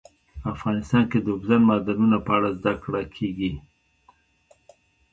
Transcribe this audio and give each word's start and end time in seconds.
افغانستان 0.53 1.03
کې 1.11 1.19
د 1.21 1.27
اوبزین 1.33 1.61
معدنونه 1.69 2.17
په 2.25 2.31
اړه 2.37 2.49
زده 2.59 2.73
کړه 2.83 3.01
کېږي. 3.15 3.51